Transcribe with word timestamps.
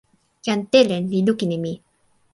jan 0.45 0.61
Telen 0.71 1.03
li 1.11 1.19
lukin 1.27 1.51
e 1.55 1.57
mi. 1.63 1.73